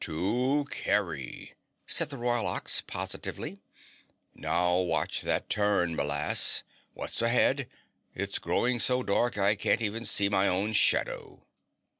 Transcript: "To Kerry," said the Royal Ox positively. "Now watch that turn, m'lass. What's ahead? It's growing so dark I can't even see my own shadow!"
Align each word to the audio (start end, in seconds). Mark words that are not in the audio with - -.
"To 0.09 0.65
Kerry," 0.71 1.53
said 1.85 2.09
the 2.09 2.17
Royal 2.17 2.47
Ox 2.47 2.81
positively. 2.81 3.59
"Now 4.33 4.79
watch 4.79 5.21
that 5.21 5.47
turn, 5.47 5.95
m'lass. 5.95 6.63
What's 6.95 7.21
ahead? 7.21 7.69
It's 8.15 8.39
growing 8.39 8.79
so 8.79 9.03
dark 9.03 9.37
I 9.37 9.55
can't 9.55 9.79
even 9.83 10.05
see 10.05 10.27
my 10.27 10.47
own 10.47 10.73
shadow!" 10.73 11.45